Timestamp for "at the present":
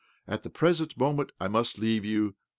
0.27-0.97